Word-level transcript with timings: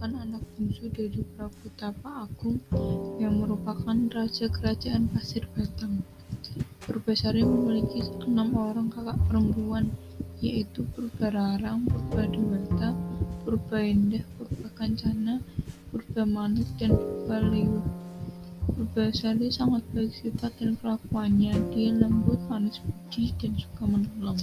merupakan 0.00 0.16
anak 0.26 0.42
bungsu 0.56 0.88
dari 0.96 1.20
Prabu 1.36 1.68
Tapa 1.76 2.24
Agung 2.24 2.56
yang 3.20 3.36
merupakan 3.36 3.92
raja 4.16 4.48
kerajaan 4.48 5.12
Pasir 5.12 5.44
Batang. 5.52 6.00
Purbasari 6.88 7.44
memiliki 7.44 8.00
enam 8.24 8.56
orang 8.56 8.88
kakak 8.88 9.20
perempuan, 9.28 9.92
yaitu 10.40 10.88
Purbararang, 10.96 11.84
Purbadewata, 11.84 12.96
Purbaendah, 13.44 14.24
Purbakancana, 14.40 15.44
Purbamanik, 15.92 16.66
dan 16.80 16.96
Purbaliwuh. 16.96 17.84
Purbasari 18.72 19.52
sangat 19.52 19.84
baik 19.92 20.16
sifat 20.16 20.56
dan 20.56 20.80
kelakuannya, 20.80 21.52
dia 21.76 21.92
lembut, 21.92 22.40
manis 22.48 22.80
budi, 22.80 23.36
dan 23.36 23.52
suka 23.52 23.84
menolong. 23.84 24.40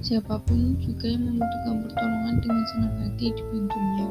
Siapa 0.00 0.40
pun 0.48 0.80
juga 0.80 1.04
yang 1.04 1.28
membutuhkan 1.28 1.84
pertolongan 1.84 2.36
dengan 2.40 2.64
senang 2.72 2.94
hati 3.04 3.26
dibantunya. 3.36 4.08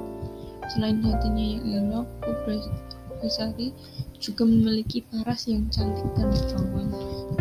Selain 0.70 1.02
hatinya 1.02 1.46
yang 1.58 1.66
elok, 1.66 2.08
Purbasari 2.22 3.74
juga 4.22 4.46
memiliki 4.46 5.02
paras 5.10 5.50
yang 5.50 5.66
cantik 5.74 6.06
dan 6.14 6.30
perawan. 6.30 6.90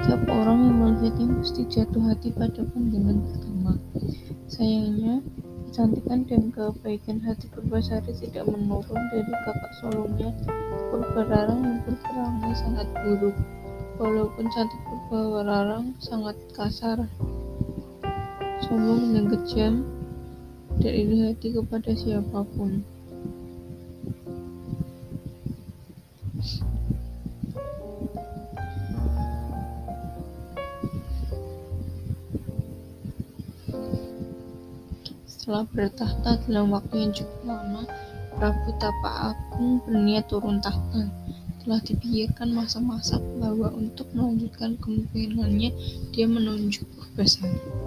Setiap 0.00 0.24
orang 0.32 0.58
yang 0.66 0.76
melihatnya 0.80 1.26
pasti 1.36 1.62
jatuh 1.68 2.02
hati 2.08 2.32
pada 2.32 2.64
pandangan 2.64 3.20
pertama. 3.28 3.72
Sayangnya, 4.48 5.20
kecantikan 5.68 6.24
dan 6.24 6.42
kebaikan 6.48 7.20
hati 7.20 7.44
Purbasari 7.52 8.16
tidak 8.16 8.48
menurun 8.48 9.00
dari 9.12 9.32
kakak 9.44 9.72
sulungnya 9.84 10.32
Purbararang 10.90 11.60
yang 11.60 11.78
berperangai 11.84 12.54
sangat 12.56 12.88
buruk. 13.04 13.36
Walaupun 14.00 14.48
cantik 14.50 14.80
Purbararang 14.88 15.92
sangat 16.00 16.34
kasar, 16.56 17.04
sombong 18.70 19.18
dan 19.18 19.26
kejam, 19.26 19.74
tidak 20.78 20.94
iri 20.94 21.16
hati 21.26 21.48
kepada 21.50 21.90
siapa 21.90 22.46
pun. 22.54 22.86
Setelah 35.26 35.66
bertahta 35.74 36.38
dalam 36.46 36.70
waktu 36.70 36.94
yang 36.94 37.10
cukup 37.10 37.42
lama, 37.42 37.82
Prabu 38.38 38.70
Tapa 38.78 39.34
Agung 39.34 39.82
berniat 39.82 40.30
turun 40.30 40.62
tahta. 40.62 41.10
Telah 41.66 41.82
dipikirkan 41.82 42.54
masa-masa 42.54 43.18
bahwa 43.42 43.74
untuk 43.74 44.06
melanjutkan 44.14 44.78
kepemimpinannya, 44.78 45.74
dia 46.14 46.30
menunjuk 46.30 46.86
Purbasari. 46.94 47.79